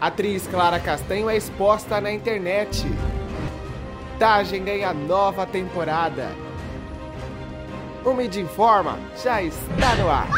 Atriz 0.00 0.46
Clara 0.46 0.80
Castanho 0.80 1.28
é 1.28 1.36
exposta 1.36 2.00
na 2.00 2.10
internet. 2.10 2.86
Tagem 4.18 4.64
ganha 4.64 4.94
nova 4.94 5.44
temporada. 5.44 6.30
O 8.02 8.14
Mid 8.14 8.34
Informa 8.36 8.98
já 9.22 9.42
está 9.42 9.94
no 9.96 10.08
ar. 10.08 10.30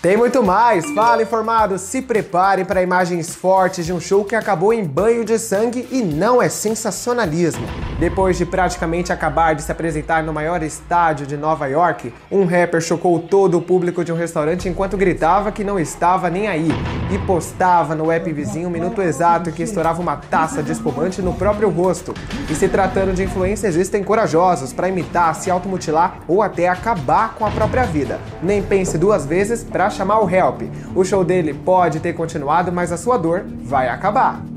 Tem 0.00 0.16
muito 0.16 0.40
mais! 0.40 0.88
Fala 0.92 1.22
informado, 1.22 1.76
se 1.76 2.00
preparem 2.00 2.64
para 2.64 2.82
imagens 2.82 3.34
fortes 3.34 3.84
de 3.84 3.92
um 3.92 4.00
show 4.00 4.24
que 4.24 4.36
acabou 4.36 4.72
em 4.72 4.84
banho 4.84 5.24
de 5.24 5.36
sangue 5.36 5.86
e 5.90 6.00
não 6.00 6.40
é 6.40 6.48
sensacionalismo. 6.48 7.66
Depois 8.00 8.38
de 8.38 8.46
praticamente 8.46 9.12
acabar 9.12 9.54
de 9.54 9.60
se 9.60 9.70
apresentar 9.70 10.22
no 10.22 10.32
maior 10.32 10.62
estádio 10.62 11.26
de 11.26 11.36
Nova 11.36 11.66
York, 11.66 12.14
um 12.32 12.46
rapper 12.46 12.80
chocou 12.80 13.18
todo 13.18 13.58
o 13.58 13.60
público 13.60 14.02
de 14.02 14.10
um 14.10 14.16
restaurante 14.16 14.70
enquanto 14.70 14.96
gritava 14.96 15.52
que 15.52 15.62
não 15.62 15.78
estava 15.78 16.30
nem 16.30 16.48
aí 16.48 16.70
e 17.12 17.18
postava 17.26 17.94
no 17.94 18.10
app 18.10 18.32
vizinho 18.32 18.68
o 18.68 18.70
minuto 18.70 19.02
exato 19.02 19.52
que 19.52 19.62
estourava 19.62 20.00
uma 20.00 20.16
taça 20.16 20.62
de 20.62 20.72
espumante 20.72 21.20
no 21.20 21.34
próprio 21.34 21.68
rosto. 21.68 22.14
E 22.48 22.54
se 22.54 22.70
tratando 22.70 23.12
de 23.12 23.22
influência, 23.22 23.68
existem 23.68 24.02
corajosos 24.02 24.72
para 24.72 24.88
imitar, 24.88 25.34
se 25.34 25.50
automutilar 25.50 26.20
ou 26.26 26.40
até 26.40 26.68
acabar 26.68 27.34
com 27.34 27.44
a 27.44 27.50
própria 27.50 27.84
vida. 27.84 28.18
Nem 28.42 28.62
pense 28.62 28.96
duas 28.96 29.26
vezes 29.26 29.62
para 29.62 29.90
chamar 29.90 30.20
o 30.20 30.30
help. 30.30 30.62
O 30.96 31.04
show 31.04 31.22
dele 31.22 31.52
pode 31.52 32.00
ter 32.00 32.14
continuado, 32.14 32.72
mas 32.72 32.92
a 32.92 32.96
sua 32.96 33.18
dor 33.18 33.44
vai 33.62 33.90
acabar. 33.90 34.49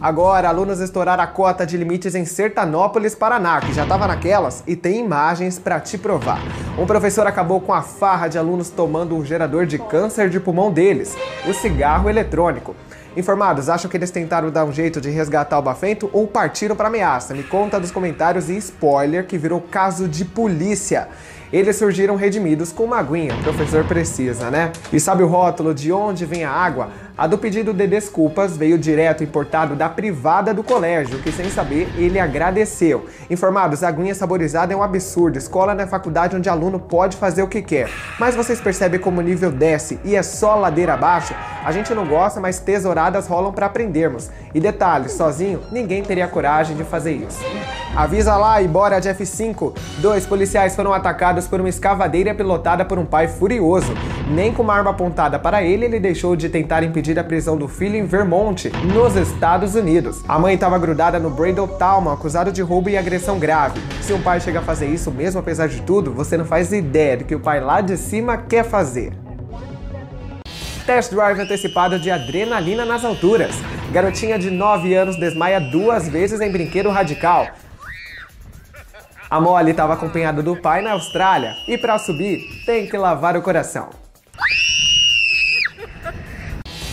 Agora, 0.00 0.50
alunos 0.50 0.78
estouraram 0.80 1.24
a 1.24 1.26
cota 1.26 1.64
de 1.64 1.74
limites 1.74 2.14
em 2.14 2.26
Sertanópolis, 2.26 3.14
Paraná, 3.14 3.60
que 3.60 3.72
já 3.72 3.84
estava 3.84 4.06
naquelas 4.06 4.62
e 4.66 4.76
tem 4.76 5.00
imagens 5.00 5.58
para 5.58 5.80
te 5.80 5.96
provar. 5.96 6.38
Um 6.78 6.84
professor 6.84 7.26
acabou 7.26 7.62
com 7.62 7.72
a 7.72 7.80
farra 7.80 8.28
de 8.28 8.36
alunos 8.36 8.68
tomando 8.68 9.16
um 9.16 9.24
gerador 9.24 9.64
de 9.64 9.78
câncer 9.78 10.28
de 10.28 10.38
pulmão 10.38 10.70
deles, 10.70 11.16
o 11.48 11.54
cigarro 11.54 12.10
eletrônico. 12.10 12.76
Informados, 13.16 13.70
acham 13.70 13.90
que 13.90 13.96
eles 13.96 14.10
tentaram 14.10 14.50
dar 14.50 14.66
um 14.66 14.72
jeito 14.72 15.00
de 15.00 15.08
resgatar 15.08 15.58
o 15.58 15.62
Bafento 15.62 16.10
ou 16.12 16.26
partiram 16.26 16.76
para 16.76 16.88
ameaça? 16.88 17.32
Me 17.32 17.42
conta 17.42 17.80
dos 17.80 17.90
comentários 17.90 18.50
e 18.50 18.56
spoiler 18.58 19.26
que 19.26 19.38
virou 19.38 19.62
caso 19.62 20.06
de 20.06 20.26
polícia. 20.26 21.08
Eles 21.50 21.76
surgiram 21.76 22.16
redimidos 22.16 22.72
com 22.72 22.84
uma 22.84 22.98
aguinha, 22.98 23.34
o 23.34 23.42
professor 23.42 23.84
precisa, 23.84 24.50
né? 24.50 24.72
E 24.92 25.00
sabe 25.00 25.22
o 25.22 25.28
rótulo 25.28 25.72
de 25.72 25.90
onde 25.90 26.26
vem 26.26 26.44
a 26.44 26.50
água? 26.50 26.90
A 27.18 27.26
do 27.26 27.38
pedido 27.38 27.72
de 27.72 27.86
desculpas 27.86 28.58
veio 28.58 28.76
direto 28.76 29.24
importado 29.24 29.74
da 29.74 29.88
privada 29.88 30.52
do 30.52 30.62
colégio, 30.62 31.18
que 31.20 31.32
sem 31.32 31.48
saber 31.48 31.88
ele 31.96 32.20
agradeceu. 32.20 33.06
Informados, 33.30 33.82
a 33.82 33.88
aguinha 33.88 34.14
saborizada 34.14 34.74
é 34.74 34.76
um 34.76 34.82
absurdo. 34.82 35.38
Escola 35.38 35.74
na 35.74 35.86
faculdade 35.86 36.36
onde 36.36 36.50
aluno 36.50 36.78
pode 36.78 37.16
fazer 37.16 37.42
o 37.42 37.48
que 37.48 37.62
quer. 37.62 37.88
Mas 38.20 38.36
vocês 38.36 38.60
percebem 38.60 39.00
como 39.00 39.20
o 39.20 39.24
nível 39.24 39.50
desce 39.50 39.98
e 40.04 40.14
é 40.14 40.22
só 40.22 40.56
ladeira 40.56 40.92
abaixo? 40.92 41.34
A 41.64 41.72
gente 41.72 41.94
não 41.94 42.06
gosta, 42.06 42.38
mas 42.38 42.60
tesouradas 42.60 43.26
rolam 43.26 43.50
para 43.50 43.64
aprendermos. 43.64 44.30
E 44.54 44.60
detalhe, 44.60 45.08
sozinho, 45.08 45.62
ninguém 45.72 46.02
teria 46.02 46.28
coragem 46.28 46.76
de 46.76 46.84
fazer 46.84 47.14
isso. 47.14 47.40
Avisa 47.96 48.36
lá 48.36 48.60
e 48.60 48.68
bora 48.68 49.00
de 49.00 49.08
F5. 49.08 49.74
Dois 50.00 50.26
policiais 50.26 50.76
foram 50.76 50.92
atacados 50.92 51.48
por 51.48 51.60
uma 51.60 51.68
escavadeira 51.70 52.34
pilotada 52.34 52.84
por 52.84 52.98
um 52.98 53.06
pai 53.06 53.26
furioso. 53.26 53.94
Nem 54.28 54.52
com 54.52 54.62
uma 54.62 54.74
arma 54.74 54.90
apontada 54.90 55.38
para 55.38 55.62
ele, 55.62 55.86
ele 55.86 55.98
deixou 55.98 56.36
de 56.36 56.50
tentar 56.50 56.82
impedir 56.82 57.05
a 57.14 57.24
prisão 57.24 57.56
do 57.56 57.68
filho 57.68 57.96
em 57.96 58.04
Vermont, 58.04 58.70
nos 58.92 59.14
Estados 59.14 59.74
Unidos. 59.74 60.22
A 60.26 60.38
mãe 60.38 60.54
estava 60.54 60.78
grudada 60.78 61.18
no 61.18 61.30
Brandon 61.30 61.68
Talma, 61.68 62.14
acusado 62.14 62.50
de 62.50 62.62
roubo 62.62 62.88
e 62.88 62.96
agressão 62.96 63.38
grave. 63.38 63.80
Se 64.02 64.12
um 64.12 64.20
pai 64.20 64.40
chega 64.40 64.58
a 64.58 64.62
fazer 64.62 64.86
isso 64.86 65.10
mesmo 65.10 65.38
apesar 65.38 65.68
de 65.68 65.80
tudo, 65.82 66.12
você 66.12 66.36
não 66.36 66.44
faz 66.44 66.72
ideia 66.72 67.18
do 67.18 67.24
que 67.24 67.34
o 67.34 67.40
pai 67.40 67.60
lá 67.60 67.80
de 67.80 67.96
cima 67.96 68.36
quer 68.36 68.64
fazer. 68.64 69.12
Test 70.84 71.12
drive 71.12 71.40
antecipado 71.40 71.98
de 71.98 72.10
adrenalina 72.10 72.84
nas 72.84 73.04
alturas. 73.04 73.54
Garotinha 73.92 74.38
de 74.38 74.50
9 74.50 74.94
anos 74.94 75.16
desmaia 75.16 75.60
duas 75.60 76.08
vezes 76.08 76.40
em 76.40 76.50
brinquedo 76.50 76.90
radical. 76.90 77.48
A 79.28 79.40
Molly 79.40 79.72
estava 79.72 79.94
acompanhada 79.94 80.40
do 80.42 80.54
pai 80.54 80.82
na 80.82 80.92
Austrália 80.92 81.56
e 81.66 81.76
para 81.76 81.98
subir 81.98 82.62
tem 82.64 82.86
que 82.86 82.96
lavar 82.96 83.36
o 83.36 83.42
coração. 83.42 84.05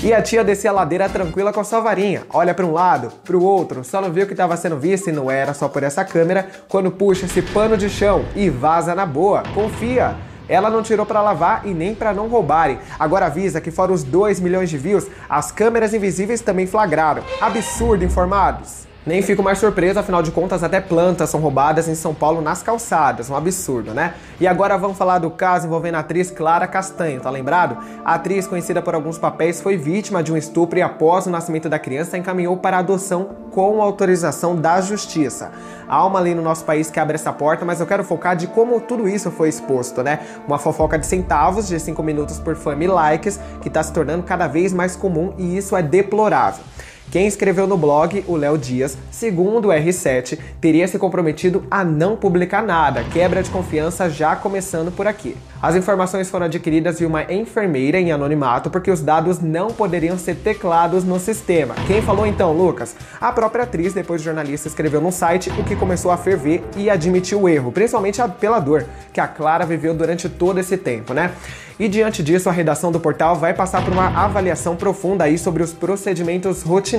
E 0.03 0.13
a 0.13 0.21
tia 0.21 0.43
descia 0.43 0.69
a 0.69 0.73
ladeira 0.73 1.07
tranquila 1.07 1.53
com 1.53 1.63
sua 1.63 1.79
varinha. 1.79 2.23
Olha 2.33 2.53
para 2.53 2.65
um 2.65 2.73
lado, 2.73 3.09
para 3.23 3.37
o 3.37 3.41
outro, 3.41 3.85
só 3.85 4.01
não 4.01 4.11
viu 4.11 4.27
que 4.27 4.33
estava 4.33 4.57
sendo 4.57 4.77
visto 4.77 5.09
e 5.09 5.13
não 5.13 5.31
era 5.31 5.53
só 5.53 5.69
por 5.69 5.81
essa 5.81 6.03
câmera 6.03 6.45
quando 6.67 6.91
puxa 6.91 7.25
esse 7.25 7.41
pano 7.41 7.77
de 7.77 7.89
chão 7.89 8.25
e 8.35 8.49
vaza 8.49 8.93
na 8.93 9.05
boa. 9.05 9.43
Confia! 9.53 10.13
Ela 10.49 10.69
não 10.69 10.83
tirou 10.83 11.05
para 11.05 11.21
lavar 11.21 11.65
e 11.65 11.73
nem 11.73 11.95
para 11.95 12.13
não 12.13 12.27
roubarem. 12.27 12.79
Agora 12.99 13.27
avisa 13.27 13.61
que 13.61 13.71
fora 13.71 13.93
os 13.93 14.03
2 14.03 14.41
milhões 14.41 14.69
de 14.69 14.77
views, 14.77 15.07
as 15.29 15.53
câmeras 15.53 15.93
invisíveis 15.93 16.41
também 16.41 16.67
flagraram. 16.67 17.23
Absurdo, 17.39 18.03
informados! 18.03 18.92
Nem 19.05 19.21
fico 19.21 19.43
mais 19.43 19.57
surpreso, 19.57 19.99
afinal 19.99 20.23
de 20.23 20.31
contas, 20.31 20.63
até 20.63 20.79
plantas 20.79 21.29
são 21.29 21.41
roubadas 21.41 21.89
em 21.89 21.95
São 21.95 22.13
Paulo 22.13 22.41
nas 22.41 22.63
calçadas. 22.63 23.29
Um 23.29 23.35
absurdo, 23.35 23.93
né? 23.93 24.13
E 24.39 24.47
agora 24.47 24.77
vamos 24.77 24.97
falar 24.97 25.19
do 25.19 25.29
caso 25.29 25.67
envolvendo 25.67 25.95
a 25.95 25.99
atriz 25.99 26.31
Clara 26.31 26.65
Castanho, 26.65 27.19
tá 27.19 27.29
lembrado? 27.29 27.77
A 28.05 28.13
atriz, 28.13 28.47
conhecida 28.47 28.81
por 28.81 28.95
alguns 28.95 29.17
papéis, 29.17 29.59
foi 29.59 29.75
vítima 29.75 30.23
de 30.23 30.31
um 30.31 30.37
estupro 30.37 30.79
e, 30.79 30.81
após 30.81 31.25
o 31.25 31.29
nascimento 31.29 31.67
da 31.67 31.77
criança, 31.77 32.17
encaminhou 32.17 32.55
para 32.55 32.77
adoção 32.77 33.31
com 33.51 33.81
autorização 33.81 34.55
da 34.55 34.79
justiça. 34.79 35.51
Há 35.85 36.05
uma 36.05 36.21
lei 36.21 36.33
no 36.33 36.41
nosso 36.41 36.63
país 36.63 36.89
que 36.89 36.97
abre 36.97 37.15
essa 37.15 37.33
porta, 37.33 37.65
mas 37.65 37.81
eu 37.81 37.85
quero 37.85 38.05
focar 38.05 38.37
de 38.37 38.47
como 38.47 38.79
tudo 38.79 39.05
isso 39.09 39.29
foi 39.29 39.49
exposto, 39.49 40.01
né? 40.01 40.19
Uma 40.47 40.57
fofoca 40.57 40.97
de 40.97 41.05
centavos, 41.05 41.67
de 41.67 41.77
5 41.77 42.01
minutos 42.01 42.39
por 42.39 42.55
fama 42.55 42.85
e 42.85 42.87
likes, 42.87 43.37
que 43.61 43.67
está 43.67 43.83
se 43.83 43.91
tornando 43.91 44.23
cada 44.23 44.47
vez 44.47 44.71
mais 44.71 44.95
comum 44.95 45.33
e 45.37 45.57
isso 45.57 45.75
é 45.75 45.83
deplorável. 45.83 46.63
Quem 47.11 47.27
escreveu 47.27 47.67
no 47.67 47.77
blog, 47.77 48.23
o 48.27 48.35
Léo 48.35 48.57
Dias, 48.57 48.97
segundo 49.11 49.67
o 49.67 49.71
R7, 49.71 50.39
teria 50.59 50.87
se 50.87 50.97
comprometido 50.97 51.63
a 51.69 51.83
não 51.83 52.15
publicar 52.15 52.63
nada, 52.63 53.03
quebra 53.03 53.43
de 53.43 53.51
confiança 53.51 54.09
já 54.09 54.35
começando 54.35 54.91
por 54.91 55.05
aqui. 55.05 55.37
As 55.61 55.75
informações 55.75 56.29
foram 56.29 56.47
adquiridas 56.47 56.97
de 56.97 57.05
uma 57.05 57.31
enfermeira 57.31 57.99
em 57.99 58.11
anonimato 58.11 58.69
porque 58.69 58.91
os 58.91 58.99
dados 58.99 59.39
não 59.39 59.67
poderiam 59.67 60.17
ser 60.17 60.35
teclados 60.35 61.03
no 61.03 61.19
sistema. 61.19 61.75
Quem 61.87 62.01
falou 62.01 62.25
então, 62.25 62.51
Lucas? 62.51 62.95
A 63.21 63.31
própria 63.31 63.63
atriz, 63.63 63.93
depois 63.93 64.21
do 64.21 64.25
jornalista, 64.25 64.67
escreveu 64.67 64.99
no 64.99 65.11
site 65.11 65.49
o 65.51 65.63
que 65.63 65.75
começou 65.75 66.11
a 66.11 66.17
ferver 66.17 66.63
e 66.75 66.89
admitiu 66.89 67.41
o 67.41 67.47
erro, 67.47 67.71
principalmente 67.71 68.19
pela 68.39 68.59
dor 68.59 68.85
que 69.13 69.21
a 69.21 69.27
Clara 69.27 69.65
viveu 69.65 69.93
durante 69.93 70.27
todo 70.27 70.59
esse 70.59 70.75
tempo, 70.77 71.13
né? 71.13 71.31
E 71.79 71.87
diante 71.87 72.21
disso, 72.21 72.49
a 72.49 72.51
redação 72.51 72.91
do 72.91 72.99
portal 72.99 73.35
vai 73.35 73.53
passar 73.53 73.83
por 73.83 73.91
uma 73.91 74.07
avaliação 74.07 74.75
profunda 74.75 75.23
aí 75.23 75.37
sobre 75.37 75.63
os 75.63 75.73
procedimentos 75.73 76.61
rotineiros. 76.61 76.92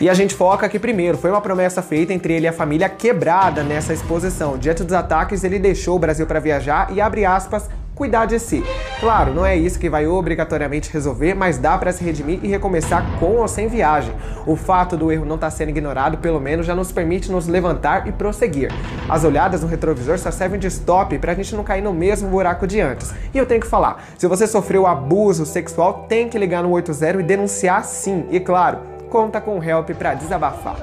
E 0.00 0.08
a 0.08 0.14
gente 0.14 0.34
foca 0.34 0.68
que 0.68 0.78
primeiro 0.78 1.18
foi 1.18 1.30
uma 1.30 1.40
promessa 1.40 1.82
feita 1.82 2.12
entre 2.12 2.34
ele 2.34 2.46
e 2.46 2.48
a 2.48 2.52
família 2.52 2.88
quebrada 2.88 3.62
nessa 3.62 3.92
exposição. 3.92 4.58
Diante 4.58 4.84
dos 4.84 4.92
ataques, 4.92 5.44
ele 5.44 5.58
deixou 5.58 5.96
o 5.96 5.98
Brasil 5.98 6.26
para 6.26 6.40
viajar 6.40 6.92
e 6.92 7.00
abre 7.00 7.24
aspas 7.24 7.68
cuidar 7.94 8.26
de 8.26 8.38
si. 8.38 8.62
Claro, 9.00 9.32
não 9.32 9.46
é 9.46 9.56
isso 9.56 9.78
que 9.78 9.88
vai 9.88 10.06
obrigatoriamente 10.06 10.92
resolver, 10.92 11.34
mas 11.34 11.58
dá 11.58 11.78
para 11.78 11.92
se 11.92 12.02
redimir 12.02 12.40
e 12.42 12.48
recomeçar 12.48 13.04
com 13.18 13.36
ou 13.36 13.48
sem 13.48 13.68
viagem. 13.68 14.12
O 14.46 14.56
fato 14.56 14.96
do 14.96 15.12
erro 15.12 15.24
não 15.24 15.36
estar 15.36 15.50
tá 15.50 15.56
sendo 15.56 15.68
ignorado, 15.68 16.18
pelo 16.18 16.40
menos, 16.40 16.66
já 16.66 16.74
nos 16.74 16.90
permite 16.90 17.30
nos 17.30 17.46
levantar 17.46 18.06
e 18.08 18.12
prosseguir. 18.12 18.70
As 19.08 19.24
olhadas 19.24 19.62
no 19.62 19.68
retrovisor 19.68 20.18
só 20.18 20.30
servem 20.30 20.58
de 20.58 20.66
stop 20.66 21.16
para 21.18 21.32
a 21.32 21.34
gente 21.34 21.54
não 21.54 21.62
cair 21.62 21.82
no 21.82 21.92
mesmo 21.92 22.28
buraco 22.28 22.66
de 22.66 22.80
antes. 22.80 23.14
E 23.32 23.38
eu 23.38 23.46
tenho 23.46 23.60
que 23.60 23.66
falar, 23.66 24.04
se 24.18 24.26
você 24.26 24.46
sofreu 24.46 24.86
abuso 24.86 25.46
sexual, 25.46 26.06
tem 26.08 26.28
que 26.28 26.38
ligar 26.38 26.62
no 26.62 26.70
80 26.70 27.20
e 27.20 27.22
denunciar 27.22 27.84
sim. 27.84 28.26
E 28.30 28.40
claro, 28.40 28.78
conta 29.10 29.40
com 29.40 29.58
o 29.58 29.62
help 29.62 29.90
para 29.90 30.14
desabafar. 30.14 30.76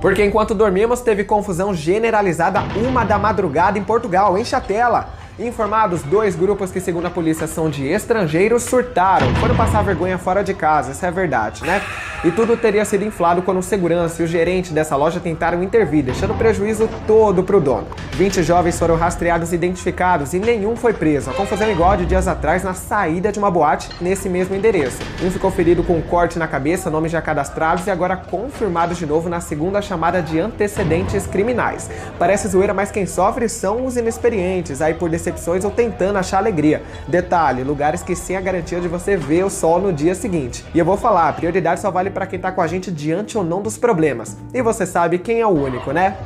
Porque 0.00 0.24
enquanto 0.24 0.54
dormimos, 0.54 1.00
teve 1.00 1.24
confusão 1.24 1.72
generalizada 1.72 2.60
uma 2.86 3.04
da 3.04 3.18
madrugada 3.18 3.78
em 3.78 3.84
Portugal. 3.84 4.36
Enche 4.36 4.54
a 4.54 4.60
tela! 4.60 5.08
Informados, 5.38 6.02
dois 6.02 6.36
grupos 6.36 6.70
que, 6.70 6.80
segundo 6.80 7.06
a 7.06 7.10
polícia, 7.10 7.48
são 7.48 7.68
de 7.68 7.84
estrangeiros 7.88 8.62
surtaram, 8.62 9.34
foram 9.36 9.56
passar 9.56 9.82
vergonha 9.82 10.16
fora 10.16 10.44
de 10.44 10.54
casa, 10.54 10.92
isso 10.92 11.04
é 11.04 11.10
verdade, 11.10 11.64
né? 11.64 11.82
E 12.24 12.30
tudo 12.30 12.56
teria 12.56 12.86
sido 12.86 13.04
inflado 13.04 13.42
quando 13.42 13.58
o 13.58 13.62
segurança 13.62 14.22
e 14.22 14.24
o 14.24 14.26
gerente 14.26 14.72
dessa 14.72 14.96
loja 14.96 15.20
tentaram 15.20 15.62
intervir, 15.62 16.02
deixando 16.02 16.32
prejuízo 16.32 16.88
todo 17.06 17.44
pro 17.44 17.60
dono. 17.60 17.86
20 18.14 18.42
jovens 18.42 18.78
foram 18.78 18.96
rastreados 18.96 19.52
e 19.52 19.56
identificados 19.56 20.32
e 20.32 20.38
nenhum 20.38 20.74
foi 20.74 20.94
preso. 20.94 21.28
A 21.28 21.34
confusão 21.34 21.70
igual 21.70 21.98
de 21.98 22.06
dias 22.06 22.26
atrás 22.26 22.62
na 22.62 22.72
saída 22.72 23.30
de 23.30 23.38
uma 23.38 23.50
boate 23.50 23.90
nesse 24.00 24.30
mesmo 24.30 24.56
endereço. 24.56 25.02
Um 25.22 25.30
ficou 25.30 25.50
ferido 25.50 25.82
com 25.82 25.98
um 25.98 26.00
corte 26.00 26.38
na 26.38 26.48
cabeça, 26.48 26.88
nomes 26.88 27.12
já 27.12 27.20
cadastrados 27.20 27.86
e 27.86 27.90
agora 27.90 28.16
confirmados 28.16 28.96
de 28.96 29.04
novo 29.04 29.28
na 29.28 29.42
segunda 29.42 29.82
chamada 29.82 30.22
de 30.22 30.40
antecedentes 30.40 31.26
criminais. 31.26 31.90
Parece 32.18 32.48
zoeira, 32.48 32.72
mas 32.72 32.90
quem 32.90 33.04
sofre 33.04 33.50
são 33.50 33.84
os 33.84 33.98
inexperientes, 33.98 34.80
aí 34.80 34.94
por 34.94 35.10
decepções 35.10 35.62
ou 35.62 35.70
tentando 35.70 36.18
achar 36.18 36.38
alegria. 36.38 36.82
Detalhe, 37.06 37.62
lugares 37.62 38.02
que 38.02 38.16
sem 38.16 38.34
a 38.34 38.40
garantia 38.40 38.80
de 38.80 38.88
você 38.88 39.14
ver 39.14 39.44
o 39.44 39.50
sol 39.50 39.78
no 39.78 39.92
dia 39.92 40.14
seguinte. 40.14 40.64
E 40.72 40.78
eu 40.78 40.86
vou 40.86 40.96
falar, 40.96 41.28
a 41.28 41.32
prioridade 41.34 41.80
só 41.80 41.90
vale 41.90 42.13
para 42.14 42.26
quem 42.26 42.38
tá 42.38 42.50
com 42.50 42.62
a 42.62 42.66
gente 42.66 42.90
diante 42.90 43.36
ou 43.36 43.44
não 43.44 43.60
dos 43.60 43.76
problemas. 43.76 44.36
E 44.54 44.62
você 44.62 44.86
sabe 44.86 45.18
quem 45.18 45.40
é 45.40 45.46
o 45.46 45.50
único, 45.50 45.92
né? 45.92 46.16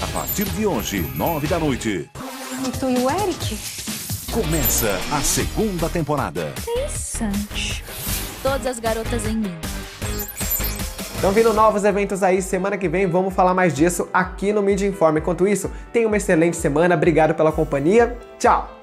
A 0.00 0.06
partir 0.06 0.44
de 0.44 0.64
hoje, 0.64 1.00
nove 1.14 1.46
da 1.46 1.58
noite. 1.58 2.08
Tu 2.78 2.90
e 2.90 2.98
o 2.98 3.10
Eric? 3.10 3.58
Começa 4.32 4.98
a 5.12 5.20
segunda 5.20 5.88
temporada. 5.88 6.52
Interessante. 6.62 7.84
Todas 8.42 8.66
as 8.66 8.78
garotas 8.78 9.26
em 9.26 9.36
mim. 9.36 9.54
Estão 11.14 11.32
vindo 11.32 11.52
novos 11.52 11.82
eventos 11.82 12.22
aí, 12.22 12.40
semana 12.40 12.78
que 12.78 12.88
vem 12.88 13.08
vamos 13.08 13.34
falar 13.34 13.52
mais 13.52 13.74
disso 13.74 14.08
aqui 14.12 14.52
no 14.52 14.62
Mídia 14.62 14.86
Informe. 14.86 15.18
Enquanto 15.18 15.48
isso, 15.48 15.68
tenha 15.92 16.06
uma 16.06 16.16
excelente 16.16 16.56
semana, 16.56 16.94
obrigado 16.94 17.34
pela 17.34 17.50
companhia, 17.50 18.16
tchau! 18.38 18.77